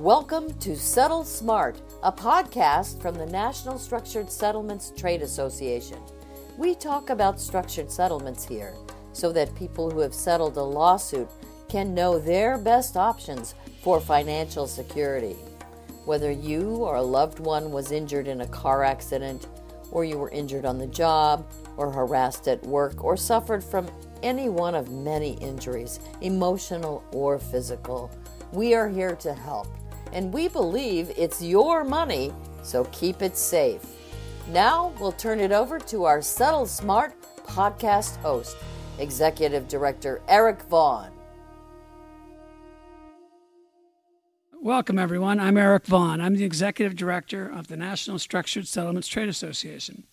Welcome 0.00 0.54
to 0.60 0.78
Settle 0.78 1.24
Smart, 1.24 1.78
a 2.02 2.10
podcast 2.10 3.02
from 3.02 3.16
the 3.16 3.26
National 3.26 3.78
Structured 3.78 4.30
Settlements 4.30 4.94
Trade 4.96 5.20
Association. 5.20 5.98
We 6.56 6.74
talk 6.74 7.10
about 7.10 7.38
structured 7.38 7.92
settlements 7.92 8.42
here 8.42 8.72
so 9.12 9.30
that 9.32 9.54
people 9.56 9.90
who 9.90 10.00
have 10.00 10.14
settled 10.14 10.56
a 10.56 10.62
lawsuit 10.62 11.28
can 11.68 11.92
know 11.92 12.18
their 12.18 12.56
best 12.56 12.96
options 12.96 13.54
for 13.82 14.00
financial 14.00 14.66
security. 14.66 15.36
Whether 16.06 16.30
you 16.30 16.76
or 16.76 16.94
a 16.94 17.02
loved 17.02 17.38
one 17.38 17.70
was 17.70 17.92
injured 17.92 18.26
in 18.26 18.40
a 18.40 18.48
car 18.48 18.82
accident, 18.82 19.48
or 19.90 20.06
you 20.06 20.16
were 20.16 20.30
injured 20.30 20.64
on 20.64 20.78
the 20.78 20.86
job, 20.86 21.46
or 21.76 21.92
harassed 21.92 22.48
at 22.48 22.62
work, 22.62 23.04
or 23.04 23.18
suffered 23.18 23.62
from 23.62 23.86
any 24.22 24.48
one 24.48 24.74
of 24.74 24.90
many 24.90 25.34
injuries, 25.42 26.00
emotional 26.22 27.04
or 27.12 27.38
physical, 27.38 28.10
we 28.50 28.72
are 28.74 28.88
here 28.88 29.14
to 29.16 29.34
help 29.34 29.68
and 30.12 30.32
we 30.32 30.48
believe 30.48 31.12
it's 31.16 31.42
your 31.42 31.84
money, 31.84 32.32
so 32.62 32.84
keep 32.92 33.22
it 33.22 33.36
safe. 33.36 33.82
Now 34.48 34.92
we'll 35.00 35.12
turn 35.12 35.40
it 35.40 35.52
over 35.52 35.78
to 35.78 36.04
our 36.04 36.22
Settle 36.22 36.66
Smart 36.66 37.14
podcast 37.44 38.16
host, 38.18 38.56
Executive 38.98 39.68
Director 39.68 40.22
Eric 40.28 40.62
Vaughn. 40.62 41.10
Welcome, 44.62 44.98
everyone. 44.98 45.40
I'm 45.40 45.56
Eric 45.56 45.86
Vaughn. 45.86 46.20
I'm 46.20 46.36
the 46.36 46.44
Executive 46.44 46.94
Director 46.94 47.48
of 47.48 47.68
the 47.68 47.78
National 47.78 48.18
Structured 48.18 48.68
Settlements 48.68 49.08
Trade 49.08 49.30
Association. 49.30 50.04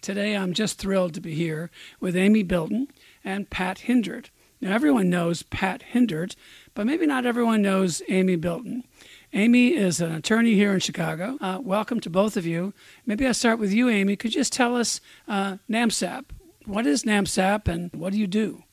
Today, 0.00 0.34
I'm 0.34 0.54
just 0.54 0.78
thrilled 0.78 1.12
to 1.14 1.20
be 1.20 1.34
here 1.34 1.70
with 2.00 2.16
Amy 2.16 2.42
Bilton 2.42 2.88
and 3.22 3.50
Pat 3.50 3.80
Hindert. 3.86 4.30
Now, 4.62 4.72
everyone 4.74 5.10
knows 5.10 5.42
Pat 5.42 5.82
Hindert, 5.92 6.34
but 6.74 6.86
maybe 6.86 7.06
not 7.06 7.26
everyone 7.26 7.60
knows 7.60 8.00
Amy 8.08 8.36
Bilton. 8.36 8.84
Amy 9.32 9.76
is 9.76 10.00
an 10.00 10.12
attorney 10.12 10.54
here 10.54 10.72
in 10.72 10.80
Chicago. 10.80 11.38
Uh, 11.40 11.60
welcome 11.62 12.00
to 12.00 12.10
both 12.10 12.36
of 12.36 12.44
you. 12.44 12.74
Maybe 13.06 13.26
I'll 13.26 13.34
start 13.34 13.60
with 13.60 13.72
you, 13.72 13.88
Amy. 13.88 14.16
Could 14.16 14.34
you 14.34 14.40
just 14.40 14.52
tell 14.52 14.76
us 14.76 15.00
uh, 15.28 15.58
NAMSAP? 15.70 16.24
What 16.66 16.84
is 16.84 17.04
NAMSAP 17.04 17.68
and 17.68 17.92
what 17.92 18.12
do 18.12 18.18
you 18.18 18.26
do? 18.26 18.64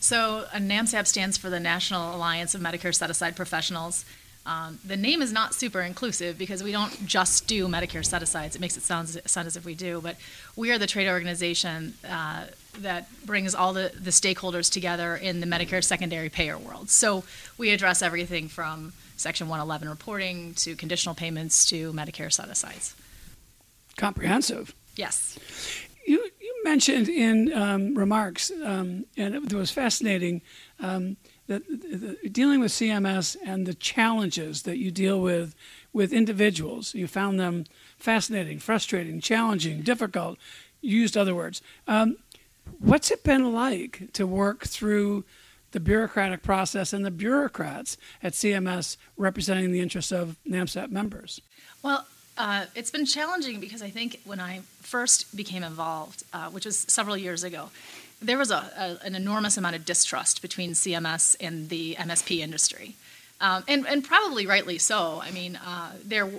So, 0.00 0.46
uh, 0.52 0.56
NAMCSAP 0.56 1.06
stands 1.06 1.38
for 1.38 1.50
the 1.50 1.60
National 1.60 2.16
Alliance 2.16 2.52
of 2.56 2.60
Medicare 2.60 2.92
Set 2.92 3.10
Aside 3.10 3.36
Professionals. 3.36 4.04
Um, 4.44 4.80
the 4.84 4.96
name 4.96 5.22
is 5.22 5.32
not 5.32 5.54
super 5.54 5.80
inclusive 5.80 6.36
because 6.36 6.62
we 6.62 6.72
don't 6.72 7.06
just 7.06 7.46
do 7.46 7.68
Medicare 7.68 8.04
set 8.04 8.22
asides. 8.22 8.56
It 8.56 8.60
makes 8.60 8.76
it 8.76 8.82
sound, 8.82 9.08
sound 9.08 9.46
as 9.46 9.56
if 9.56 9.64
we 9.64 9.74
do, 9.74 10.00
but 10.00 10.16
we 10.56 10.72
are 10.72 10.78
the 10.78 10.86
trade 10.86 11.08
organization 11.08 11.94
uh, 12.08 12.46
that 12.80 13.08
brings 13.24 13.54
all 13.54 13.72
the, 13.72 13.92
the 13.94 14.10
stakeholders 14.10 14.72
together 14.72 15.14
in 15.14 15.40
the 15.40 15.46
Medicare 15.46 15.82
secondary 15.84 16.28
payer 16.28 16.58
world. 16.58 16.90
So 16.90 17.22
we 17.56 17.70
address 17.70 18.02
everything 18.02 18.48
from 18.48 18.92
Section 19.16 19.48
111 19.48 19.88
reporting 19.88 20.54
to 20.54 20.74
conditional 20.74 21.14
payments 21.14 21.64
to 21.66 21.92
Medicare 21.92 22.32
set 22.32 22.48
asides. 22.48 22.96
Comprehensive. 23.96 24.74
Yes. 24.96 25.38
You, 26.04 26.28
mentioned 26.64 27.08
in 27.08 27.52
um, 27.52 27.94
remarks, 27.94 28.50
um, 28.64 29.06
and 29.16 29.34
it 29.34 29.52
was 29.52 29.70
fascinating, 29.70 30.42
um, 30.80 31.16
that 31.46 31.66
the, 31.68 32.28
dealing 32.28 32.60
with 32.60 32.72
CMS 32.72 33.36
and 33.44 33.66
the 33.66 33.74
challenges 33.74 34.62
that 34.62 34.78
you 34.78 34.90
deal 34.90 35.20
with 35.20 35.54
with 35.92 36.12
individuals. 36.12 36.94
You 36.94 37.06
found 37.06 37.38
them 37.38 37.64
fascinating, 37.98 38.58
frustrating, 38.58 39.20
challenging, 39.20 39.82
difficult. 39.82 40.38
You 40.80 41.00
used 41.00 41.16
other 41.16 41.34
words. 41.34 41.62
Um, 41.86 42.16
what's 42.78 43.10
it 43.10 43.24
been 43.24 43.52
like 43.52 44.12
to 44.14 44.26
work 44.26 44.64
through 44.64 45.24
the 45.72 45.80
bureaucratic 45.80 46.42
process 46.42 46.92
and 46.92 47.04
the 47.04 47.10
bureaucrats 47.10 47.96
at 48.22 48.34
CMS 48.34 48.96
representing 49.16 49.72
the 49.72 49.80
interests 49.80 50.12
of 50.12 50.36
NAMSAP 50.46 50.90
members? 50.90 51.40
Well, 51.82 52.06
uh, 52.38 52.66
it's 52.74 52.90
been 52.90 53.06
challenging 53.06 53.60
because 53.60 53.82
I 53.82 53.90
think 53.90 54.20
when 54.24 54.40
I 54.40 54.60
first 54.80 55.36
became 55.36 55.62
involved, 55.62 56.24
uh, 56.32 56.48
which 56.50 56.64
was 56.64 56.78
several 56.78 57.16
years 57.16 57.44
ago, 57.44 57.70
there 58.20 58.38
was 58.38 58.50
a, 58.50 58.98
a, 59.02 59.06
an 59.06 59.14
enormous 59.14 59.56
amount 59.56 59.76
of 59.76 59.84
distrust 59.84 60.42
between 60.42 60.72
CMS 60.72 61.36
and 61.40 61.68
the 61.68 61.96
MSP 61.96 62.38
industry. 62.38 62.94
Um, 63.40 63.64
and, 63.66 63.86
and 63.86 64.04
probably 64.04 64.46
rightly 64.46 64.78
so. 64.78 65.20
I 65.22 65.32
mean, 65.32 65.56
uh, 65.56 65.92
there, 66.04 66.30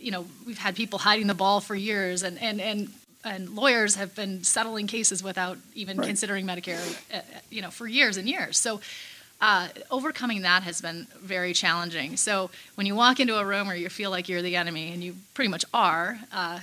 you 0.00 0.12
know, 0.12 0.24
we've 0.46 0.58
had 0.58 0.76
people 0.76 1.00
hiding 1.00 1.26
the 1.26 1.34
ball 1.34 1.60
for 1.60 1.74
years, 1.74 2.22
and, 2.22 2.40
and, 2.40 2.60
and 2.60 2.88
and 3.24 3.50
lawyers 3.50 3.94
have 3.94 4.16
been 4.16 4.42
settling 4.42 4.88
cases 4.88 5.22
without 5.22 5.56
even 5.74 5.96
right. 5.96 6.06
considering 6.08 6.44
Medicare, 6.44 6.80
uh, 7.14 7.20
you 7.50 7.62
know, 7.62 7.70
for 7.70 7.86
years 7.86 8.16
and 8.16 8.28
years. 8.28 8.58
So. 8.58 8.80
Uh, 9.42 9.66
overcoming 9.90 10.42
that 10.42 10.62
has 10.62 10.80
been 10.80 11.04
very 11.20 11.52
challenging. 11.52 12.16
So 12.16 12.48
when 12.76 12.86
you 12.86 12.94
walk 12.94 13.18
into 13.18 13.36
a 13.36 13.44
room 13.44 13.66
where 13.66 13.74
you 13.74 13.88
feel 13.88 14.08
like 14.08 14.28
you're 14.28 14.40
the 14.40 14.54
enemy, 14.54 14.92
and 14.92 15.02
you 15.02 15.16
pretty 15.34 15.48
much 15.48 15.64
are, 15.74 16.16
uh, 16.32 16.60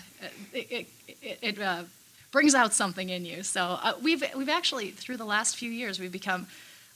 it, 0.53 0.87
it, 1.21 1.39
it 1.41 1.61
uh, 1.61 1.83
brings 2.31 2.55
out 2.55 2.73
something 2.73 3.09
in 3.09 3.25
you. 3.25 3.43
So 3.43 3.79
uh, 3.83 3.93
we've 4.01 4.23
we've 4.33 4.47
actually 4.47 4.91
through 4.91 5.17
the 5.17 5.25
last 5.25 5.57
few 5.57 5.69
years 5.69 5.99
we've 5.99 6.09
become 6.09 6.47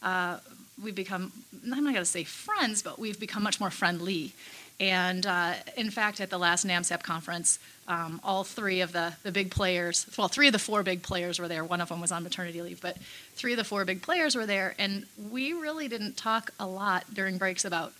uh, 0.02 0.38
we've 0.82 0.96
become 0.96 1.34
I'm 1.64 1.70
not 1.70 1.82
going 1.82 1.96
to 1.96 2.06
say 2.06 2.24
friends, 2.24 2.82
but 2.82 2.98
we've 2.98 3.20
become 3.20 3.44
much 3.44 3.60
more 3.60 3.70
friendly. 3.70 4.32
And 4.80 5.26
uh, 5.26 5.54
in 5.78 5.92
fact, 5.92 6.20
at 6.20 6.30
the 6.30 6.38
last 6.38 6.66
NAMSAP 6.66 7.04
conference, 7.04 7.60
um, 7.88 8.20
all 8.24 8.44
three 8.44 8.82
of 8.82 8.92
the, 8.92 9.14
the 9.24 9.32
big 9.32 9.52
players, 9.52 10.08
well, 10.18 10.28
three 10.28 10.48
of 10.48 10.54
the 10.54 10.60
four 10.60 10.84
big 10.84 11.04
players 11.04 11.40
were 11.40 11.48
there. 11.48 11.64
One 11.64 11.82
of 11.82 11.90
them 11.90 12.02
was 12.02 12.12
on 12.12 12.24
maternity 12.24 12.62
leave, 12.62 12.82
but 12.82 12.98
three 13.36 13.54
of 13.54 13.58
the 13.58 13.64
four 13.64 13.86
big 13.86 14.02
players 14.02 14.36
were 14.36 14.46
there. 14.46 14.74
And 14.80 15.06
we 15.30 15.54
really 15.54 15.88
didn't 15.88 16.18
talk 16.18 16.52
a 16.60 16.66
lot 16.66 17.14
during 17.14 17.38
breaks 17.38 17.66
about 17.66 17.94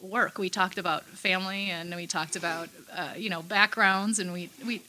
work. 0.00 0.38
We 0.38 0.50
talked 0.50 0.78
about 0.78 1.04
family 1.04 1.70
and 1.70 1.94
we 1.94 2.06
talked 2.06 2.36
about, 2.36 2.68
uh, 2.94 3.14
you 3.16 3.30
know, 3.30 3.42
backgrounds. 3.42 4.18
And 4.18 4.32
we, 4.32 4.50
we, 4.66 4.82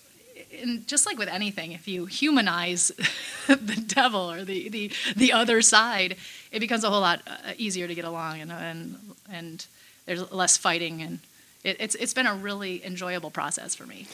and 0.62 0.86
just 0.88 1.06
like 1.06 1.18
with 1.18 1.30
anything, 1.30 1.72
if 1.72 1.88
you 1.88 2.06
humanize 2.06 2.92
the 3.48 3.84
devil 3.88 4.32
or 4.32 4.44
the, 4.44 4.70
the, 4.70 4.92
the 5.16 5.32
other 5.32 5.62
side, 5.62 6.18
it 6.52 6.60
becomes 6.60 6.84
a 6.84 6.90
whole 6.90 7.02
lot 7.02 7.22
uh, 7.28 7.54
easier 7.58 7.88
to 7.88 7.96
get 7.96 8.06
along 8.06 8.42
and, 8.42 8.52
and, 8.52 8.96
and 9.32 9.66
there's 10.06 10.32
less 10.32 10.58
fighting 10.58 11.02
and 11.02 11.20
it, 11.64 11.78
it's 11.80 11.96
it's 11.96 12.14
been 12.14 12.28
a 12.28 12.36
really 12.36 12.86
enjoyable 12.86 13.32
process 13.32 13.76
for 13.76 13.86
me. 13.86 14.08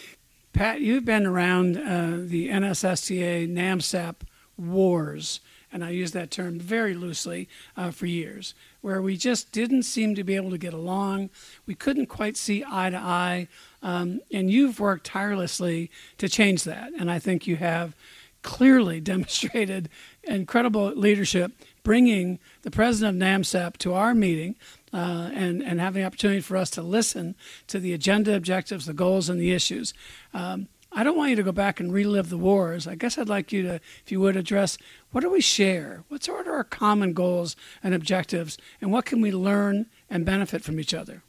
Pat, 0.54 0.82
you've 0.82 1.06
been 1.06 1.26
around 1.26 1.78
uh, 1.78 2.18
the 2.28 2.50
NSSTA 2.50 3.52
NAMSAP 3.52 4.16
wars, 4.58 5.40
and 5.72 5.84
I 5.84 5.92
use 5.92 6.12
that 6.12 6.32
term 6.32 6.60
very 6.60 6.96
loosely 6.96 7.48
uh, 7.78 7.92
for 7.92 8.08
years, 8.08 8.56
where 8.82 9.02
we 9.02 9.16
just 9.16 9.52
didn't 9.52 9.84
seem 9.84 10.16
to 10.16 10.24
be 10.24 10.36
able 10.36 10.50
to 10.50 10.58
get 10.58 10.74
along. 10.74 11.30
We 11.66 11.76
couldn't 11.76 12.08
quite 12.08 12.36
see 12.36 12.64
eye 12.70 12.90
to 12.90 12.98
eye, 12.98 13.48
um, 13.84 14.22
and 14.34 14.52
you've 14.52 14.80
worked 14.80 15.06
tirelessly 15.06 15.92
to 16.18 16.28
change 16.28 16.64
that, 16.64 16.92
and 16.98 17.10
I 17.12 17.20
think 17.20 17.48
you 17.48 17.56
have 17.58 17.96
clearly 18.42 19.00
demonstrated 19.02 19.90
incredible 20.24 20.88
leadership 20.96 21.52
bringing 21.84 22.40
the 22.62 22.72
president 22.72 23.22
of 23.22 23.28
NAMSAP 23.28 23.78
to 23.78 23.94
our 23.94 24.14
meeting 24.14 24.56
uh, 24.94 25.30
and, 25.34 25.62
and 25.62 25.80
having 25.80 26.02
the 26.02 26.06
opportunity 26.06 26.42
for 26.42 26.58
us 26.58 26.70
to 26.72 26.82
listen 26.82 27.36
to 27.68 27.80
the 27.80 27.94
agenda, 27.94 28.36
objectives, 28.36 28.86
the 28.86 28.94
goals, 28.94 29.30
and 29.30 29.40
the 29.40 29.52
issues. 29.52 29.94
Um, 30.34 30.68
I 30.92 31.04
don't 31.04 31.18
want 31.18 31.30
you 31.30 31.36
to 31.36 31.44
go 31.44 31.52
back 31.52 31.80
and 31.80 31.94
relive 31.94 32.30
the 32.30 32.38
wars. 32.38 32.88
I 32.88 32.96
guess 32.96 33.18
I'd 33.18 33.30
like 33.30 33.52
you 33.52 33.62
to, 33.64 33.76
if 33.76 34.12
you 34.12 34.20
would, 34.22 34.36
address 34.36 34.78
what 35.12 35.22
do 35.22 35.30
we 35.30 35.42
share? 35.42 36.04
What 36.08 36.28
are 36.28 36.52
our 36.52 36.64
common 36.64 37.14
goals 37.14 37.56
and 37.84 37.94
objectives, 37.94 38.58
and 38.82 38.92
what 38.92 39.06
can 39.06 39.22
we 39.22 39.32
learn 39.32 39.86
and 40.10 40.26
benefit 40.26 40.64
from 40.64 40.80
each 40.80 40.94
other? 40.94 41.22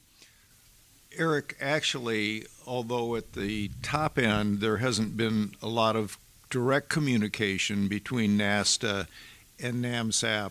Eric, 1.17 1.57
actually, 1.61 2.47
although 2.67 3.17
at 3.17 3.33
the 3.35 3.71
top 3.83 4.19
end 4.19 4.61
there 4.61 4.79
hasn't 4.79 5.17
been 5.17 5.53
a 5.61 5.69
lot 5.69 5.97
of 5.97 6.19
direct 6.49 6.89
communication 6.89 7.89
between 7.89 8.39
NASTA 8.39 9.07
and 9.63 9.85
NAMSAP 9.85 10.51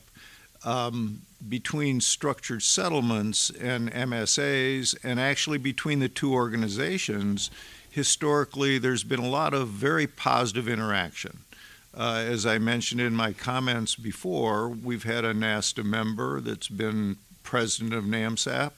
um, 0.66 1.22
between 1.48 2.02
structured 2.02 2.62
settlements 2.64 3.50
and 3.50 3.92
MSAs, 3.92 4.96
and 5.04 5.20
actually 5.20 5.58
between 5.58 6.00
the 6.00 6.10
two 6.10 6.34
organizations, 6.34 7.50
historically 7.90 8.78
there's 8.78 9.04
been 9.04 9.20
a 9.20 9.30
lot 9.30 9.54
of 9.54 9.70
very 9.70 10.08
positive 10.08 10.68
interaction. 10.68 11.40
Uh, 11.98 12.24
as 12.28 12.46
I 12.46 12.60
mentioned 12.60 13.02
in 13.02 13.16
my 13.16 13.34
comments 13.34 13.96
before, 13.96 14.70
we've 14.70 15.04
had 15.04 15.26
a 15.26 15.34
NASTA 15.34 15.84
member 15.84 16.40
that's 16.40 16.68
been 16.68 17.18
president 17.44 17.94
of 17.94 18.04
NAMSAP. 18.04 18.72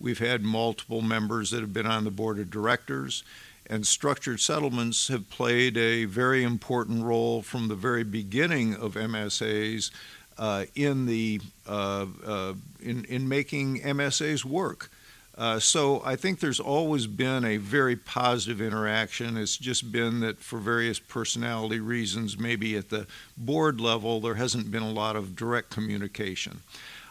We've 0.00 0.18
had 0.18 0.42
multiple 0.42 1.02
members 1.02 1.50
that 1.50 1.60
have 1.60 1.72
been 1.72 1.86
on 1.86 2.04
the 2.04 2.10
board 2.10 2.38
of 2.38 2.50
directors, 2.50 3.22
and 3.68 3.86
structured 3.86 4.40
settlements 4.40 5.08
have 5.08 5.28
played 5.30 5.76
a 5.76 6.04
very 6.04 6.42
important 6.42 7.04
role 7.04 7.42
from 7.42 7.68
the 7.68 7.74
very 7.74 8.04
beginning 8.04 8.74
of 8.74 8.94
MSAs 8.94 9.90
uh, 10.38 10.64
in 10.74 11.06
the 11.06 11.40
uh, 11.66 12.06
uh, 12.24 12.54
in 12.80 13.04
in 13.06 13.28
making 13.28 13.80
MSAs 13.80 14.44
work. 14.44 14.90
Uh, 15.36 15.60
so 15.60 16.02
I 16.04 16.16
think 16.16 16.40
there's 16.40 16.58
always 16.58 17.06
been 17.06 17.44
a 17.44 17.58
very 17.58 17.94
positive 17.94 18.60
interaction. 18.60 19.36
It's 19.36 19.56
just 19.56 19.92
been 19.92 20.18
that 20.20 20.40
for 20.40 20.58
various 20.58 20.98
personality 20.98 21.78
reasons, 21.78 22.36
maybe 22.36 22.76
at 22.76 22.88
the 22.88 23.06
board 23.36 23.80
level, 23.80 24.20
there 24.20 24.34
hasn't 24.34 24.72
been 24.72 24.82
a 24.82 24.90
lot 24.90 25.14
of 25.14 25.36
direct 25.36 25.70
communication. 25.70 26.60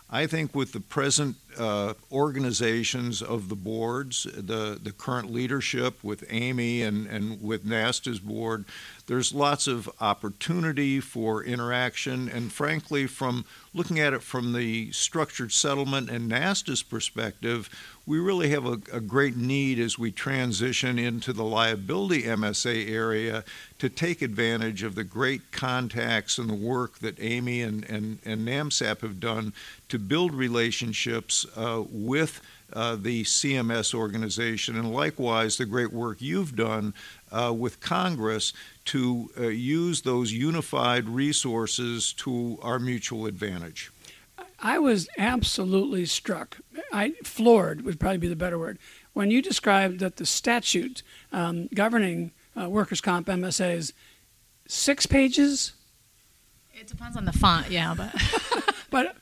I 0.09 0.25
think 0.25 0.55
with 0.55 0.71
the 0.71 0.79
present 0.79 1.35
uh, 1.59 1.93
organizations 2.11 3.21
of 3.21 3.49
the 3.49 3.55
boards, 3.55 4.23
the, 4.23 4.79
the 4.81 4.93
current 4.93 5.31
leadership 5.31 6.01
with 6.01 6.23
Amy 6.29 6.81
and, 6.81 7.07
and 7.07 7.41
with 7.41 7.65
NASTA's 7.65 8.19
board. 8.19 8.63
There's 9.07 9.33
lots 9.33 9.67
of 9.67 9.89
opportunity 9.99 11.01
for 11.01 11.43
interaction, 11.43 12.29
and 12.29 12.53
frankly, 12.53 13.05
from 13.05 13.43
looking 13.73 13.99
at 13.99 14.13
it 14.13 14.23
from 14.23 14.53
the 14.53 14.91
structured 14.93 15.51
settlement 15.51 16.09
and 16.09 16.29
NASTA's 16.29 16.83
perspective, 16.83 17.69
we 18.07 18.19
really 18.19 18.49
have 18.49 18.65
a, 18.65 18.79
a, 18.93 19.01
great 19.01 19.35
need 19.35 19.77
as 19.77 19.99
we 19.99 20.11
transition 20.11 20.97
into 20.97 21.33
the 21.33 21.43
liability 21.43 22.23
MSA 22.23 22.89
area 22.89 23.43
to 23.79 23.89
take 23.89 24.21
advantage 24.21 24.81
of 24.81 24.95
the 24.95 25.03
great 25.03 25.51
contacts 25.51 26.37
and 26.37 26.49
the 26.49 26.55
work 26.55 26.99
that 26.99 27.21
Amy 27.21 27.61
and, 27.61 27.83
and, 27.83 28.19
and 28.23 28.47
NAMSAP 28.47 29.01
have 29.01 29.19
done 29.19 29.51
to 29.89 29.99
build 29.99 30.33
relationships 30.33 31.45
uh, 31.57 31.83
with 31.89 32.39
uh, 32.71 32.95
the 32.95 33.23
CMS 33.23 33.93
organization, 33.93 34.77
and 34.77 34.93
likewise 34.93 35.57
the 35.57 35.65
great 35.65 35.91
work 35.91 36.21
you've 36.21 36.55
done 36.55 36.93
uh, 37.31 37.53
with 37.55 37.81
Congress 37.81 38.53
to 38.85 39.29
uh, 39.37 39.47
use 39.47 40.01
those 40.01 40.31
unified 40.31 41.07
resources 41.09 42.13
to 42.13 42.57
our 42.61 42.79
mutual 42.79 43.25
advantage. 43.25 43.91
I 44.59 44.79
was 44.79 45.07
absolutely 45.17 46.05
struck. 46.05 46.57
I 46.91 47.11
floored 47.23 47.83
would 47.83 47.99
probably 47.99 48.17
be 48.17 48.27
the 48.27 48.35
better 48.35 48.57
word 48.57 48.79
when 49.13 49.31
you 49.31 49.41
described 49.41 49.99
that 49.99 50.17
the 50.17 50.25
statute 50.25 51.03
um, 51.31 51.67
governing 51.73 52.31
uh, 52.59 52.69
workers' 52.69 53.01
comp 53.01 53.27
MSAs 53.27 53.93
six 54.67 55.05
pages. 55.05 55.73
It 56.73 56.87
depends 56.87 57.17
on 57.17 57.25
the 57.25 57.33
font, 57.33 57.71
yeah, 57.71 57.93
but 57.95 58.13
but 58.89 59.15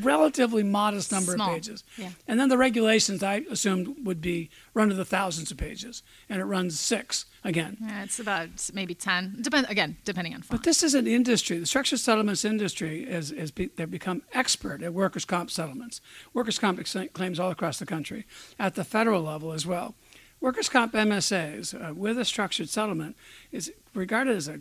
relatively 0.00 0.62
modest 0.62 1.12
number 1.12 1.32
Small. 1.32 1.48
of 1.48 1.54
pages. 1.54 1.84
Yeah. 1.96 2.10
And 2.26 2.38
then 2.38 2.48
the 2.48 2.58
regulations 2.58 3.22
I 3.22 3.44
assumed 3.50 4.06
would 4.06 4.20
be 4.20 4.50
run 4.74 4.88
to 4.88 4.94
the 4.94 5.04
thousands 5.04 5.50
of 5.50 5.56
pages, 5.56 6.02
and 6.28 6.40
it 6.40 6.44
runs 6.44 6.78
six 6.78 7.26
again. 7.44 7.76
Yeah, 7.80 8.04
it's 8.04 8.18
about 8.18 8.48
maybe 8.72 8.94
ten. 8.94 9.38
Depend 9.40 9.66
again, 9.68 9.96
depending 10.04 10.34
on 10.34 10.42
font. 10.42 10.60
But 10.60 10.64
this 10.64 10.82
is 10.82 10.94
an 10.94 11.06
industry. 11.06 11.58
The 11.58 11.66
structured 11.66 12.00
settlements 12.00 12.44
industry 12.44 13.04
is, 13.04 13.30
is 13.30 13.50
be, 13.50 13.66
they've 13.76 13.90
become 13.90 14.22
expert 14.32 14.82
at 14.82 14.94
workers' 14.94 15.24
comp 15.24 15.50
settlements, 15.50 16.00
workers' 16.32 16.58
comp 16.58 16.82
claims 17.12 17.38
all 17.38 17.50
across 17.50 17.78
the 17.78 17.86
country, 17.86 18.26
at 18.58 18.74
the 18.74 18.84
federal 18.84 19.22
level 19.22 19.52
as 19.52 19.66
well. 19.66 19.94
Workers' 20.40 20.68
comp 20.68 20.92
MSAs 20.92 21.90
uh, 21.90 21.94
with 21.94 22.18
a 22.18 22.24
structured 22.24 22.68
settlement 22.68 23.16
is 23.52 23.72
regarded 23.94 24.36
as 24.36 24.48
a 24.48 24.58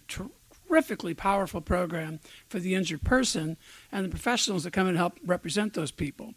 terrifically 0.72 1.14
powerful 1.14 1.60
program 1.60 2.20
for 2.48 2.58
the 2.60 2.76
injured 2.76 3.04
person 3.04 3.58
and 3.92 4.06
the 4.06 4.10
professionals 4.10 4.64
that 4.64 4.72
come 4.72 4.88
and 4.88 4.96
help 4.96 5.20
represent 5.26 5.74
those 5.74 5.92
people. 5.92 6.34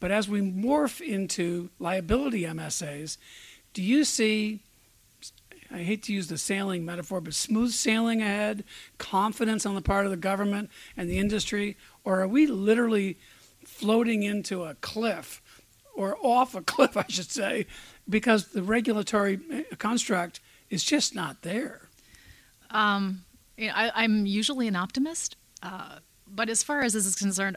But 0.00 0.10
as 0.10 0.26
we 0.26 0.40
morph 0.40 1.06
into 1.06 1.68
liability 1.78 2.44
MSAs, 2.44 3.18
do 3.74 3.82
you 3.82 4.04
see 4.04 4.60
I 5.70 5.78
hate 5.78 6.02
to 6.04 6.12
use 6.12 6.28
the 6.28 6.36
sailing 6.36 6.84
metaphor, 6.84 7.20
but 7.20 7.32
smooth 7.32 7.72
sailing 7.72 8.20
ahead, 8.20 8.64
confidence 8.98 9.64
on 9.64 9.74
the 9.74 9.80
part 9.80 10.04
of 10.04 10.10
the 10.10 10.18
government 10.18 10.70
and 10.96 11.08
the 11.08 11.18
industry? 11.18 11.76
Or 12.04 12.20
are 12.20 12.28
we 12.28 12.46
literally 12.46 13.18
floating 13.64 14.22
into 14.22 14.64
a 14.64 14.74
cliff 14.76 15.40
or 15.94 16.16
off 16.22 16.54
a 16.54 16.60
cliff, 16.72 16.96
I 16.96 17.06
should 17.08 17.30
say, 17.30 17.66
because 18.08 18.48
the 18.48 18.62
regulatory 18.62 19.40
construct 19.78 20.40
is 20.68 20.84
just 20.84 21.14
not 21.14 21.40
there? 21.40 21.88
Um, 22.70 23.24
you 23.62 23.68
know, 23.68 23.74
I, 23.76 24.02
am 24.02 24.26
usually 24.26 24.66
an 24.66 24.74
optimist, 24.74 25.36
uh, 25.62 25.98
but 26.26 26.48
as 26.48 26.64
far 26.64 26.80
as 26.80 26.94
this 26.94 27.06
is 27.06 27.14
concerned, 27.14 27.56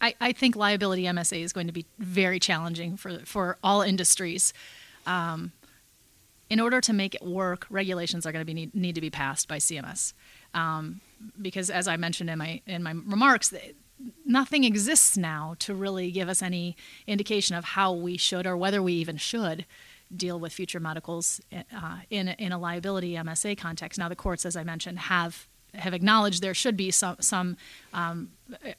I, 0.00 0.14
I, 0.20 0.32
think 0.32 0.56
liability 0.56 1.04
MSA 1.04 1.42
is 1.42 1.52
going 1.52 1.68
to 1.68 1.72
be 1.72 1.86
very 1.96 2.40
challenging 2.40 2.96
for, 2.96 3.20
for 3.20 3.56
all 3.62 3.80
industries. 3.80 4.52
Um, 5.06 5.52
in 6.50 6.58
order 6.58 6.80
to 6.80 6.92
make 6.92 7.14
it 7.14 7.22
work, 7.22 7.68
regulations 7.70 8.26
are 8.26 8.32
going 8.32 8.40
to 8.40 8.46
be 8.46 8.52
need, 8.52 8.74
need 8.74 8.96
to 8.96 9.00
be 9.00 9.10
passed 9.10 9.46
by 9.46 9.58
CMS, 9.58 10.12
um, 10.54 11.00
because 11.40 11.70
as 11.70 11.86
I 11.86 11.96
mentioned 11.96 12.30
in 12.30 12.38
my 12.38 12.60
in 12.66 12.82
my 12.82 12.90
remarks, 12.90 13.54
nothing 14.26 14.64
exists 14.64 15.16
now 15.16 15.54
to 15.60 15.72
really 15.72 16.10
give 16.10 16.28
us 16.28 16.42
any 16.42 16.76
indication 17.06 17.54
of 17.54 17.64
how 17.64 17.92
we 17.92 18.16
should 18.16 18.44
or 18.44 18.56
whether 18.56 18.82
we 18.82 18.94
even 18.94 19.16
should 19.16 19.66
deal 20.16 20.38
with 20.38 20.52
future 20.52 20.80
medicals 20.80 21.40
uh, 21.52 21.98
in 22.10 22.28
in 22.28 22.52
a 22.52 22.58
liability 22.58 23.14
MSA 23.14 23.58
context. 23.58 23.98
Now, 23.98 24.08
the 24.08 24.16
courts, 24.16 24.46
as 24.46 24.56
I 24.56 24.64
mentioned, 24.64 24.98
have 24.98 25.46
have 25.74 25.94
acknowledged 25.94 26.42
there 26.42 26.54
should 26.54 26.76
be 26.76 26.90
some 26.90 27.16
some 27.20 27.56
um, 27.92 28.30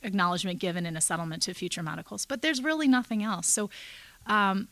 acknowledgement 0.04 0.60
given 0.60 0.86
in 0.86 0.96
a 0.96 1.02
settlement 1.02 1.44
to 1.44 1.54
future 1.54 1.84
medicals, 1.84 2.26
but 2.26 2.42
there's 2.42 2.62
really 2.62 2.88
nothing 2.88 3.24
else. 3.24 3.48
So. 3.48 3.70
Um, 4.28 4.70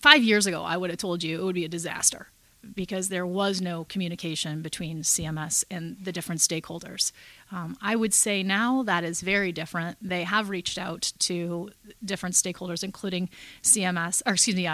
five 0.00 0.22
years 0.22 0.46
ago, 0.46 0.62
I 0.62 0.76
would 0.76 0.90
have 0.90 0.98
told 0.98 1.22
you 1.22 1.40
it 1.40 1.44
would 1.44 1.54
be 1.54 1.64
a 1.64 1.68
disaster 1.68 2.28
because 2.74 3.08
there 3.08 3.26
was 3.26 3.60
no 3.60 3.84
communication 3.84 4.62
between 4.62 5.02
CMS 5.02 5.64
and 5.70 5.96
the 6.02 6.12
different 6.12 6.40
stakeholders. 6.40 7.12
Um, 7.50 7.76
I 7.82 7.96
would 7.96 8.14
say 8.14 8.42
now 8.42 8.82
that 8.84 9.04
is 9.04 9.20
very 9.20 9.52
different. 9.52 9.98
They 10.00 10.24
have 10.24 10.48
reached 10.48 10.78
out 10.78 11.12
to 11.20 11.70
different 12.04 12.34
stakeholders, 12.34 12.82
including 12.82 13.28
CMS, 13.62 14.22
or 14.26 14.34
excuse 14.34 14.56
me, 14.56 14.66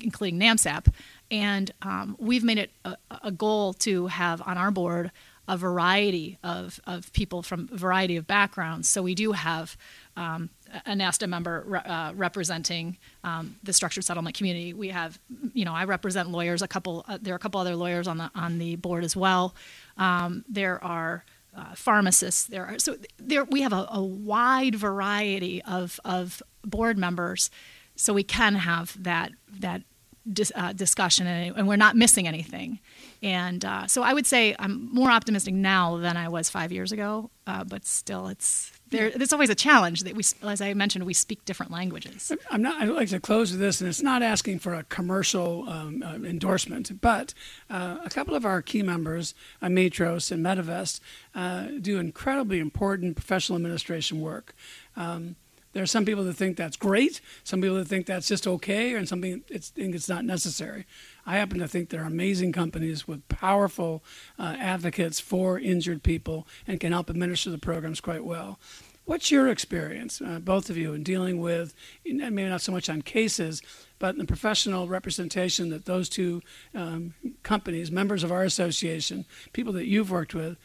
including 0.00 0.40
NAMSAP, 0.40 0.92
and 1.30 1.70
um, 1.82 2.16
we've 2.18 2.44
made 2.44 2.58
it 2.58 2.70
a, 2.84 2.96
a 3.22 3.32
goal 3.32 3.72
to 3.74 4.06
have 4.08 4.42
on 4.42 4.58
our 4.58 4.70
board 4.70 5.10
a 5.48 5.56
variety 5.56 6.38
of, 6.42 6.80
of 6.86 7.12
people 7.12 7.42
from 7.42 7.68
a 7.72 7.76
variety 7.76 8.16
of 8.16 8.26
backgrounds. 8.26 8.88
So 8.88 9.02
we 9.02 9.14
do 9.14 9.32
have 9.32 9.76
um, 10.16 10.50
a 10.84 10.92
NASTA 10.92 11.28
member 11.28 11.82
uh, 11.84 12.12
representing 12.14 12.96
um, 13.24 13.56
the 13.62 13.72
structured 13.72 14.04
settlement 14.04 14.36
community. 14.36 14.72
We 14.72 14.88
have, 14.88 15.18
you 15.52 15.64
know, 15.64 15.74
I 15.74 15.84
represent 15.84 16.30
lawyers. 16.30 16.62
A 16.62 16.68
couple, 16.68 17.04
uh, 17.08 17.18
there 17.20 17.34
are 17.34 17.36
a 17.36 17.40
couple 17.40 17.60
other 17.60 17.76
lawyers 17.76 18.06
on 18.06 18.18
the 18.18 18.30
on 18.34 18.58
the 18.58 18.76
board 18.76 19.04
as 19.04 19.16
well. 19.16 19.54
Um, 19.96 20.44
there 20.48 20.82
are 20.82 21.24
uh, 21.56 21.74
pharmacists. 21.74 22.44
There 22.44 22.66
are 22.66 22.78
so 22.78 22.96
there 23.18 23.44
we 23.44 23.62
have 23.62 23.72
a, 23.72 23.86
a 23.90 24.02
wide 24.02 24.74
variety 24.74 25.62
of 25.62 25.98
of 26.04 26.42
board 26.62 26.98
members, 26.98 27.50
so 27.94 28.12
we 28.12 28.22
can 28.22 28.56
have 28.56 29.02
that 29.02 29.32
that 29.48 29.82
dis, 30.30 30.52
uh, 30.54 30.72
discussion 30.72 31.26
and, 31.26 31.56
and, 31.56 31.68
we're 31.68 31.76
not 31.76 31.96
missing 31.96 32.26
anything. 32.26 32.80
And 33.22 33.64
uh, 33.64 33.86
so 33.86 34.02
I 34.02 34.12
would 34.12 34.26
say 34.26 34.54
I'm 34.58 34.92
more 34.92 35.10
optimistic 35.10 35.54
now 35.54 35.96
than 35.98 36.16
I 36.16 36.28
was 36.28 36.50
five 36.50 36.72
years 36.72 36.92
ago, 36.92 37.30
uh, 37.46 37.64
but 37.64 37.84
still, 37.86 38.28
it's 38.28 38.72
there. 38.90 39.06
It's 39.06 39.32
always 39.32 39.50
a 39.50 39.54
challenge 39.54 40.02
that 40.02 40.14
we, 40.14 40.22
as 40.42 40.60
I 40.60 40.74
mentioned, 40.74 41.04
we 41.06 41.14
speak 41.14 41.44
different 41.44 41.72
languages. 41.72 42.32
I'm 42.50 42.62
not. 42.62 42.80
I'd 42.80 42.88
like 42.88 43.08
to 43.08 43.20
close 43.20 43.52
with 43.52 43.60
this, 43.60 43.80
and 43.80 43.88
it's 43.88 44.02
not 44.02 44.22
asking 44.22 44.58
for 44.60 44.74
a 44.74 44.84
commercial 44.84 45.68
um, 45.68 46.02
uh, 46.02 46.14
endorsement, 46.14 47.00
but 47.00 47.34
uh, 47.70 47.98
a 48.04 48.10
couple 48.10 48.34
of 48.34 48.44
our 48.44 48.62
key 48.62 48.82
members, 48.82 49.34
Ametros 49.62 50.30
and 50.30 50.44
Medivest, 50.44 51.00
uh, 51.34 51.68
do 51.80 51.98
incredibly 51.98 52.58
important 52.58 53.16
professional 53.16 53.56
administration 53.56 54.20
work. 54.20 54.54
Um, 54.96 55.36
there 55.76 55.82
are 55.82 55.86
some 55.86 56.06
people 56.06 56.24
that 56.24 56.32
think 56.32 56.56
that's 56.56 56.78
great, 56.78 57.20
some 57.44 57.60
people 57.60 57.76
that 57.76 57.86
think 57.86 58.06
that's 58.06 58.26
just 58.26 58.46
okay, 58.46 58.94
and 58.94 59.06
some 59.06 59.20
people 59.20 59.44
think 59.60 59.94
it's 59.94 60.08
not 60.08 60.24
necessary. 60.24 60.86
I 61.26 61.36
happen 61.36 61.58
to 61.58 61.68
think 61.68 61.90
they're 61.90 62.02
amazing 62.02 62.52
companies 62.52 63.06
with 63.06 63.28
powerful 63.28 64.02
uh, 64.38 64.56
advocates 64.58 65.20
for 65.20 65.58
injured 65.58 66.02
people 66.02 66.48
and 66.66 66.80
can 66.80 66.92
help 66.92 67.10
administer 67.10 67.50
the 67.50 67.58
programs 67.58 68.00
quite 68.00 68.24
well. 68.24 68.58
What's 69.04 69.30
your 69.30 69.48
experience, 69.48 70.22
uh, 70.22 70.38
both 70.38 70.70
of 70.70 70.78
you, 70.78 70.94
in 70.94 71.02
dealing 71.02 71.40
with, 71.40 71.74
maybe 72.06 72.48
not 72.48 72.62
so 72.62 72.72
much 72.72 72.88
on 72.88 73.02
cases, 73.02 73.60
but 73.98 74.16
the 74.16 74.24
professional 74.24 74.88
representation 74.88 75.68
that 75.68 75.84
those 75.84 76.08
two 76.08 76.40
um, 76.74 77.12
companies, 77.42 77.90
members 77.90 78.24
of 78.24 78.32
our 78.32 78.44
association, 78.44 79.26
people 79.52 79.74
that 79.74 79.86
you've 79.86 80.10
worked 80.10 80.34
with, 80.34 80.56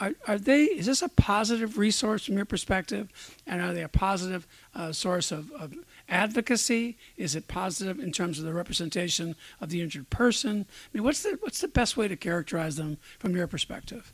are, 0.00 0.12
are 0.26 0.38
they 0.38 0.64
is 0.64 0.86
this 0.86 1.02
a 1.02 1.08
positive 1.08 1.78
resource 1.78 2.24
from 2.24 2.36
your 2.36 2.44
perspective? 2.44 3.08
And 3.46 3.60
are 3.60 3.74
they 3.74 3.82
a 3.82 3.88
positive 3.88 4.46
uh, 4.74 4.92
source 4.92 5.30
of, 5.30 5.52
of, 5.52 5.74
advocacy? 6.08 6.98
Is 7.16 7.34
it 7.34 7.48
positive 7.48 7.98
in 7.98 8.12
terms 8.12 8.38
of 8.38 8.44
the 8.44 8.52
representation 8.52 9.36
of 9.60 9.70
the 9.70 9.80
injured 9.80 10.10
person? 10.10 10.66
I 10.68 10.96
mean 10.96 11.04
what's 11.04 11.22
the 11.22 11.38
what's 11.40 11.60
the 11.60 11.68
best 11.68 11.96
way 11.96 12.08
to 12.08 12.16
characterize 12.16 12.76
them 12.76 12.98
from 13.18 13.36
your 13.36 13.46
perspective? 13.46 14.12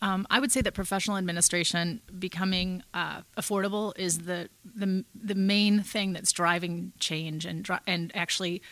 Um, 0.00 0.26
I 0.30 0.38
would 0.38 0.52
say 0.52 0.60
that 0.60 0.74
professional 0.74 1.16
administration 1.16 2.00
becoming 2.18 2.84
uh, 2.94 3.22
affordable 3.36 3.92
is 3.98 4.20
the, 4.20 4.48
the 4.64 5.04
the 5.14 5.34
main 5.34 5.82
thing 5.82 6.12
that's 6.12 6.32
driving 6.32 6.92
change 7.00 7.44
and 7.44 7.68
and 7.86 8.12
actually 8.14 8.62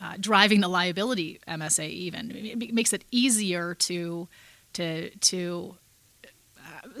uh, 0.00 0.14
driving 0.20 0.60
the 0.60 0.68
liability 0.68 1.40
MSA. 1.48 1.88
Even. 1.88 2.30
It 2.30 2.72
makes 2.72 2.92
it 2.92 3.04
easier 3.10 3.74
to 3.74 4.28
to 4.74 5.10
to 5.10 5.76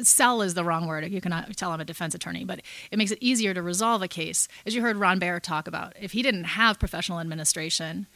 sell 0.02 0.42
is 0.42 0.54
the 0.54 0.64
wrong 0.64 0.86
word. 0.86 1.10
You 1.10 1.20
cannot 1.20 1.56
tell 1.56 1.70
I'm 1.70 1.80
a 1.80 1.84
defense 1.84 2.14
attorney, 2.14 2.44
but 2.44 2.60
it 2.90 2.98
makes 2.98 3.10
it 3.10 3.18
easier 3.20 3.54
to 3.54 3.62
resolve 3.62 4.02
a 4.02 4.08
case. 4.08 4.48
As 4.64 4.74
you 4.74 4.82
heard 4.82 4.96
Ron 4.96 5.18
Baer 5.18 5.40
talk 5.40 5.66
about, 5.68 5.94
if 6.00 6.12
he 6.12 6.22
didn't 6.22 6.44
have 6.44 6.78
professional 6.78 7.20
administration, 7.20 8.06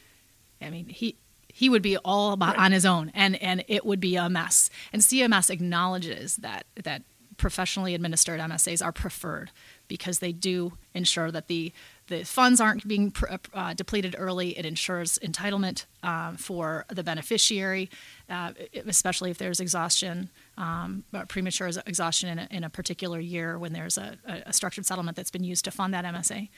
I 0.61 0.69
mean, 0.69 0.87
he 0.89 1.17
he 1.53 1.69
would 1.69 1.81
be 1.81 1.97
all 1.97 2.37
right. 2.37 2.57
on 2.57 2.71
his 2.71 2.85
own, 2.85 3.11
and 3.13 3.41
and 3.41 3.63
it 3.67 3.85
would 3.85 3.99
be 3.99 4.15
a 4.15 4.29
mess. 4.29 4.69
And 4.93 5.01
CMS 5.01 5.49
acknowledges 5.49 6.37
that 6.37 6.65
that 6.83 7.03
professionally 7.37 7.95
administered 7.95 8.39
MSAs 8.39 8.85
are 8.85 8.91
preferred 8.91 9.51
because 9.87 10.19
they 10.19 10.31
do 10.31 10.73
ensure 10.93 11.31
that 11.31 11.47
the 11.47 11.73
the 12.11 12.25
funds 12.25 12.59
aren't 12.59 12.85
being 12.85 13.13
uh, 13.53 13.73
depleted 13.73 14.15
early. 14.17 14.57
It 14.57 14.65
ensures 14.65 15.17
entitlement 15.19 15.85
um, 16.03 16.35
for 16.35 16.85
the 16.89 17.03
beneficiary, 17.03 17.89
uh, 18.29 18.51
especially 18.85 19.31
if 19.31 19.37
there's 19.37 19.61
exhaustion, 19.61 20.29
um, 20.57 21.05
premature 21.29 21.69
exhaustion 21.85 22.29
in 22.29 22.39
a, 22.39 22.47
in 22.51 22.63
a, 22.65 22.69
particular 22.69 23.19
year 23.19 23.57
when 23.57 23.71
there's 23.71 23.97
a, 23.97 24.17
a 24.45 24.51
structured 24.51 24.85
settlement 24.85 25.15
that's 25.15 25.31
been 25.31 25.43
used 25.43 25.63
to 25.65 25.71
fund 25.71 25.93
that 25.93 26.03
MSA. 26.03 26.49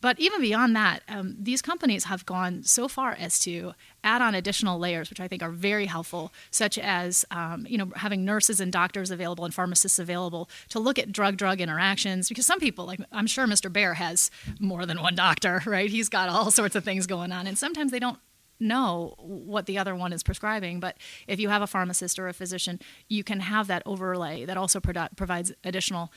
But 0.00 0.20
even 0.20 0.40
beyond 0.40 0.76
that, 0.76 1.02
um, 1.08 1.36
these 1.38 1.62
companies 1.62 2.04
have 2.04 2.26
gone 2.26 2.62
so 2.62 2.86
far 2.86 3.12
as 3.12 3.38
to 3.40 3.72
add 4.04 4.20
on 4.22 4.34
additional 4.34 4.78
layers, 4.78 5.10
which 5.10 5.20
I 5.20 5.28
think 5.28 5.42
are 5.42 5.50
very 5.50 5.86
helpful, 5.86 6.32
such 6.50 6.78
as 6.78 7.24
um, 7.30 7.66
you 7.68 7.78
know 7.78 7.90
having 7.96 8.24
nurses 8.24 8.60
and 8.60 8.70
doctors 8.72 9.10
available 9.10 9.44
and 9.44 9.54
pharmacists 9.54 9.98
available 9.98 10.50
to 10.68 10.78
look 10.78 10.98
at 10.98 11.12
drug-drug 11.12 11.60
interactions. 11.60 12.28
Because 12.28 12.46
some 12.46 12.60
people, 12.60 12.84
like 12.84 13.00
I'm 13.10 13.26
sure 13.26 13.46
Mr. 13.46 13.72
Baer, 13.72 13.94
has 13.94 14.30
more 14.60 14.84
than 14.86 15.00
one 15.00 15.14
doctor, 15.14 15.62
right? 15.66 15.90
He's 15.90 16.08
got 16.08 16.28
all 16.28 16.50
sorts 16.50 16.76
of 16.76 16.84
things 16.84 17.06
going 17.06 17.32
on, 17.32 17.46
and 17.46 17.56
sometimes 17.56 17.90
they 17.90 17.98
don't 17.98 18.18
know 18.58 19.14
what 19.18 19.66
the 19.66 19.78
other 19.78 19.94
one 19.94 20.12
is 20.12 20.22
prescribing. 20.22 20.80
But 20.80 20.96
if 21.26 21.40
you 21.40 21.48
have 21.48 21.62
a 21.62 21.66
pharmacist 21.66 22.18
or 22.18 22.28
a 22.28 22.32
physician, 22.32 22.80
you 23.08 23.24
can 23.24 23.40
have 23.40 23.66
that 23.66 23.82
overlay 23.84 24.44
that 24.44 24.56
also 24.56 24.80
pro- 24.80 25.08
provides 25.16 25.52
additional 25.64 26.10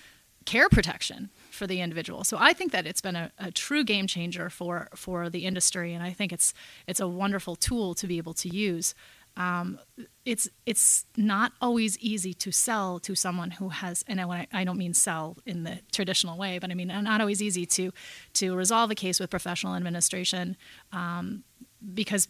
care 0.50 0.68
protection 0.68 1.30
for 1.52 1.68
the 1.68 1.80
individual. 1.80 2.24
So 2.24 2.36
I 2.40 2.54
think 2.54 2.72
that 2.72 2.88
it's 2.88 3.02
been 3.02 3.16
a, 3.16 3.32
a, 3.38 3.52
true 3.52 3.84
game 3.84 4.08
changer 4.08 4.50
for 4.50 4.90
for 4.96 5.30
the 5.30 5.46
industry, 5.46 5.94
and 5.94 6.04
I 6.04 6.12
think 6.12 6.34
it's 6.34 6.56
it's 6.88 7.00
a 7.00 7.08
wonderful 7.08 7.56
tool 7.56 7.94
to 7.94 8.08
be 8.08 8.18
able 8.18 8.34
to 8.34 8.50
use. 8.50 8.96
Um, 9.38 9.80
it's 10.26 10.50
it's 10.66 11.06
not 11.16 11.52
always 11.62 12.00
easy 12.00 12.34
to 12.34 12.52
sell 12.52 13.00
to 13.02 13.14
someone 13.14 13.52
who 13.52 13.70
has, 13.70 14.04
and 14.08 14.20
I, 14.20 14.48
I 14.52 14.64
don't 14.64 14.80
mean 14.80 14.96
sell 14.96 15.38
in 15.46 15.66
the 15.66 15.80
traditional 15.92 16.36
way, 16.36 16.58
but 16.58 16.72
I 16.72 16.74
mean 16.74 16.88
not 16.88 17.22
always 17.22 17.44
easy 17.44 17.68
to 17.68 17.92
to 18.34 18.56
resolve 18.56 18.90
a 18.90 18.96
case 18.96 19.20
with 19.20 19.30
professional 19.30 19.76
administration. 19.76 20.58
Um, 20.92 21.44
because 21.94 22.28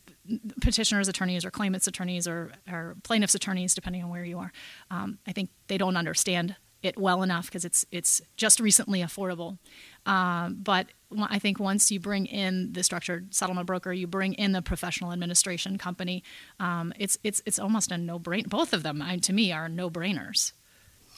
petitioners' 0.62 1.08
attorneys 1.08 1.44
or 1.44 1.50
claimants' 1.50 1.88
attorneys 1.88 2.28
or, 2.28 2.52
or, 2.72 2.96
plaintiffs' 3.02 3.34
attorneys, 3.34 3.74
depending 3.74 4.04
on 4.04 4.10
where 4.12 4.24
you 4.24 4.38
are, 4.38 4.52
um, 4.92 5.18
I 5.26 5.32
think 5.32 5.50
they 5.66 5.78
don't 5.80 5.98
understand 5.98 6.56
it 6.82 6.98
well 6.98 7.24
enough 7.24 7.46
because 7.46 7.66
it's 7.66 7.86
it's 7.92 8.22
just 8.38 8.60
recently 8.60 9.02
affordable. 9.02 9.58
Um, 10.06 10.58
but 10.62 10.88
I 11.22 11.40
think 11.40 11.60
once 11.60 11.92
you 11.92 12.00
bring 12.00 12.26
in 12.26 12.74
the 12.74 12.84
structured 12.84 13.34
settlement 13.34 13.68
broker, 13.68 13.92
you 13.92 14.08
bring 14.08 14.34
in 14.34 14.52
the 14.52 14.62
professional 14.62 15.12
administration 15.12 15.78
company, 15.78 16.24
um, 16.60 16.94
it's 16.98 17.18
it's 17.24 17.42
it's 17.46 17.60
almost 17.60 17.92
a 17.92 17.98
no 17.98 18.20
brain. 18.20 18.46
Both 18.48 18.74
of 18.74 18.84
them, 18.84 19.02
I, 19.02 19.18
to 19.18 19.34
me, 19.34 19.52
are 19.52 19.68
no 19.68 19.90
brainers. 19.90 20.54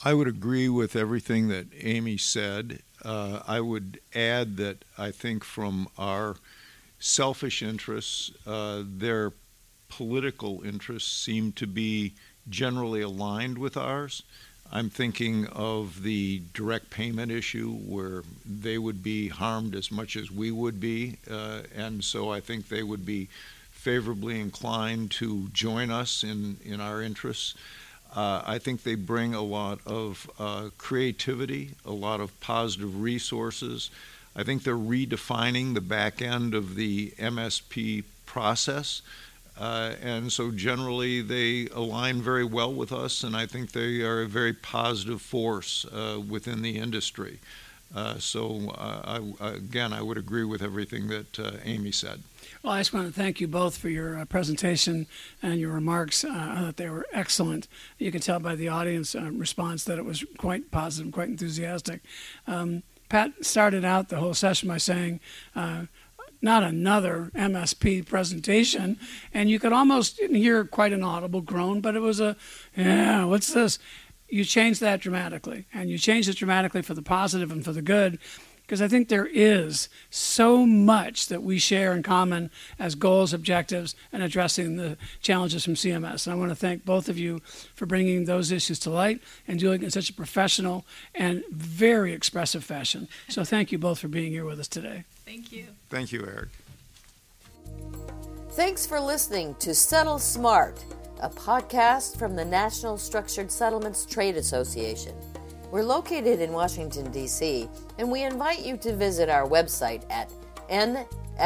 I 0.04 0.14
would 0.14 0.26
agree 0.26 0.68
with 0.68 0.96
everything 0.96 1.48
that 1.48 1.66
Amy 1.78 2.16
said. 2.16 2.80
Uh, 3.04 3.40
I 3.46 3.60
would 3.60 4.00
add 4.14 4.56
that 4.56 4.84
I 4.98 5.12
think 5.12 5.44
from 5.44 5.88
our 5.96 6.36
selfish 6.98 7.62
interests, 7.62 8.32
uh, 8.46 8.82
their 8.84 9.32
political 9.88 10.62
interests 10.62 11.12
seem 11.12 11.52
to 11.52 11.66
be 11.66 12.14
generally 12.48 13.02
aligned 13.02 13.58
with 13.58 13.76
ours. 13.76 14.22
I'm 14.74 14.88
thinking 14.88 15.46
of 15.48 16.02
the 16.02 16.40
direct 16.54 16.88
payment 16.88 17.30
issue 17.30 17.74
where 17.74 18.22
they 18.46 18.78
would 18.78 19.02
be 19.02 19.28
harmed 19.28 19.74
as 19.74 19.92
much 19.92 20.16
as 20.16 20.30
we 20.30 20.50
would 20.50 20.80
be. 20.80 21.18
Uh, 21.30 21.60
and 21.76 22.02
so 22.02 22.30
I 22.30 22.40
think 22.40 22.68
they 22.68 22.82
would 22.82 23.04
be 23.04 23.28
favorably 23.70 24.40
inclined 24.40 25.10
to 25.10 25.48
join 25.52 25.90
us 25.90 26.24
in, 26.24 26.56
in 26.64 26.80
our 26.80 27.02
interests. 27.02 27.54
Uh, 28.16 28.42
I 28.46 28.58
think 28.58 28.82
they 28.82 28.94
bring 28.94 29.34
a 29.34 29.42
lot 29.42 29.80
of 29.84 30.30
uh, 30.38 30.70
creativity, 30.78 31.72
a 31.84 31.92
lot 31.92 32.20
of 32.20 32.38
positive 32.40 33.02
resources. 33.02 33.90
I 34.34 34.42
think 34.42 34.62
they're 34.62 34.74
redefining 34.74 35.74
the 35.74 35.82
back 35.82 36.22
end 36.22 36.54
of 36.54 36.76
the 36.76 37.10
MSP 37.18 38.04
process. 38.24 39.02
Uh, 39.58 39.94
and 40.02 40.32
so 40.32 40.50
generally 40.50 41.20
they 41.20 41.68
align 41.74 42.22
very 42.22 42.44
well 42.44 42.72
with 42.72 42.92
us, 42.92 43.22
and 43.22 43.36
I 43.36 43.46
think 43.46 43.72
they 43.72 44.02
are 44.02 44.22
a 44.22 44.26
very 44.26 44.52
positive 44.52 45.20
force 45.20 45.84
uh, 45.84 46.20
within 46.20 46.62
the 46.62 46.78
industry. 46.78 47.38
Uh, 47.94 48.18
so, 48.18 48.70
uh, 48.70 49.20
I, 49.40 49.48
again, 49.48 49.92
I 49.92 50.00
would 50.00 50.16
agree 50.16 50.44
with 50.44 50.62
everything 50.62 51.08
that 51.08 51.38
uh, 51.38 51.52
Amy 51.64 51.92
said. 51.92 52.22
Well, 52.62 52.72
I 52.72 52.80
just 52.80 52.94
want 52.94 53.06
to 53.06 53.12
thank 53.12 53.40
you 53.40 53.48
both 53.48 53.76
for 53.76 53.90
your 53.90 54.18
uh, 54.18 54.24
presentation 54.24 55.06
and 55.42 55.60
your 55.60 55.72
remarks. 55.72 56.24
I 56.24 56.60
thought 56.60 56.76
they 56.76 56.88
were 56.88 57.06
excellent. 57.12 57.68
You 57.98 58.10
can 58.10 58.22
tell 58.22 58.38
by 58.38 58.54
the 58.54 58.68
audience 58.68 59.14
response 59.14 59.84
that 59.84 59.98
it 59.98 60.06
was 60.06 60.24
quite 60.38 60.70
positive, 60.70 61.12
quite 61.12 61.28
enthusiastic. 61.28 62.00
Um, 62.46 62.82
Pat 63.10 63.44
started 63.44 63.84
out 63.84 64.08
the 64.08 64.16
whole 64.16 64.32
session 64.32 64.68
by 64.68 64.78
saying, 64.78 65.20
not 66.42 66.64
another 66.64 67.30
MSP 67.34 68.04
presentation. 68.04 68.98
And 69.32 69.48
you 69.48 69.58
could 69.58 69.72
almost 69.72 70.18
hear 70.18 70.64
quite 70.64 70.92
an 70.92 71.04
audible 71.04 71.40
groan, 71.40 71.80
but 71.80 71.94
it 71.94 72.00
was 72.00 72.20
a, 72.20 72.36
yeah, 72.76 73.24
what's 73.24 73.52
this? 73.52 73.78
You 74.28 74.44
change 74.44 74.80
that 74.80 75.00
dramatically. 75.00 75.66
And 75.72 75.88
you 75.88 75.98
change 75.98 76.28
it 76.28 76.36
dramatically 76.36 76.82
for 76.82 76.94
the 76.94 77.02
positive 77.02 77.52
and 77.52 77.64
for 77.64 77.72
the 77.72 77.82
good. 77.82 78.18
Because 78.62 78.80
I 78.80 78.88
think 78.88 79.08
there 79.08 79.26
is 79.26 79.88
so 80.08 80.64
much 80.64 81.26
that 81.26 81.42
we 81.42 81.58
share 81.58 81.92
in 81.92 82.02
common 82.02 82.50
as 82.78 82.94
goals, 82.94 83.34
objectives, 83.34 83.94
and 84.12 84.22
addressing 84.22 84.76
the 84.76 84.96
challenges 85.20 85.64
from 85.64 85.74
CMS. 85.74 86.26
And 86.26 86.32
I 86.32 86.38
want 86.38 86.50
to 86.52 86.56
thank 86.56 86.84
both 86.84 87.08
of 87.08 87.18
you 87.18 87.40
for 87.74 87.86
bringing 87.86 88.24
those 88.24 88.50
issues 88.50 88.78
to 88.80 88.90
light 88.90 89.20
and 89.46 89.58
doing 89.58 89.82
it 89.82 89.84
in 89.84 89.90
such 89.90 90.08
a 90.08 90.14
professional 90.14 90.86
and 91.14 91.44
very 91.50 92.12
expressive 92.12 92.64
fashion. 92.64 93.08
So 93.28 93.44
thank 93.44 93.72
you 93.72 93.78
both 93.78 93.98
for 93.98 94.08
being 94.08 94.32
here 94.32 94.44
with 94.44 94.60
us 94.60 94.68
today. 94.68 95.04
Thank 95.24 95.52
you. 95.52 95.66
Thank 95.88 96.12
you, 96.12 96.24
Eric. 96.26 96.48
Thanks 98.50 98.86
for 98.86 99.00
listening 99.00 99.54
to 99.60 99.74
Settle 99.74 100.18
Smart, 100.18 100.84
a 101.22 101.30
podcast 101.30 102.18
from 102.18 102.36
the 102.36 102.44
National 102.44 102.98
Structured 102.98 103.50
Settlements 103.50 104.04
Trade 104.04 104.36
Association. 104.36 105.14
We're 105.70 105.84
located 105.84 106.40
in 106.40 106.52
Washington, 106.52 107.10
D.C., 107.10 107.66
and 107.96 108.10
we 108.10 108.24
invite 108.24 108.60
you 108.60 108.76
to 108.76 108.94
visit 108.94 109.30
our 109.30 109.48
website 109.48 110.04
at 110.10 110.30
nssta.com. 110.68 111.44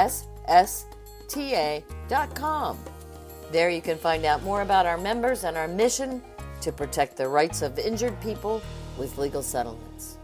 There 3.52 3.71
you 3.71 3.80
can 3.80 3.99
find 3.99 4.25
out 4.25 4.42
more 4.42 4.62
about 4.62 4.87
our 4.87 4.99
members 4.99 5.45
and 5.45 5.56
our 5.56 5.68
mission 5.68 6.21
to 6.62 6.73
protect 6.73 7.16
the 7.16 7.28
rights 7.28 7.62
of 7.62 7.78
injured 7.78 8.21
people 8.21 8.61
with 8.99 9.16
legal 9.18 9.42
settlements. 9.42 10.15